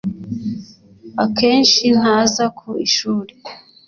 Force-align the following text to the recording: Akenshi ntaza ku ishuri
Akenshi 1.23 1.85
ntaza 1.99 2.45
ku 2.57 2.67
ishuri 2.85 3.33